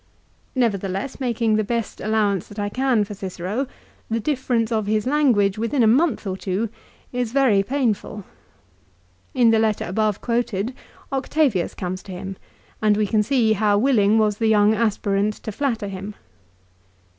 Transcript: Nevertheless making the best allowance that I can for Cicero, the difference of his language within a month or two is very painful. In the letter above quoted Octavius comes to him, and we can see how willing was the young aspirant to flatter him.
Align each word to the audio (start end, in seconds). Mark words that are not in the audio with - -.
Nevertheless 0.55 1.19
making 1.19 1.57
the 1.57 1.63
best 1.63 2.01
allowance 2.01 2.47
that 2.47 2.57
I 2.57 2.69
can 2.69 3.03
for 3.03 3.13
Cicero, 3.13 3.67
the 4.09 4.19
difference 4.19 4.71
of 4.71 4.87
his 4.87 5.05
language 5.05 5.59
within 5.59 5.83
a 5.83 5.85
month 5.85 6.25
or 6.25 6.35
two 6.35 6.69
is 7.13 7.31
very 7.31 7.61
painful. 7.61 8.23
In 9.35 9.51
the 9.51 9.59
letter 9.59 9.85
above 9.85 10.19
quoted 10.19 10.73
Octavius 11.11 11.75
comes 11.75 12.01
to 12.01 12.13
him, 12.13 12.35
and 12.81 12.97
we 12.97 13.05
can 13.05 13.21
see 13.21 13.53
how 13.53 13.77
willing 13.77 14.17
was 14.17 14.39
the 14.39 14.47
young 14.47 14.73
aspirant 14.73 15.35
to 15.35 15.51
flatter 15.51 15.87
him. 15.87 16.15